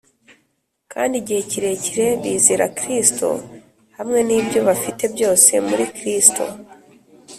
[0.93, 3.27] kandi igihe kirekire bizera Kristo
[3.97, 6.43] (hamwe n'ibyo bafite byose muri Kristo).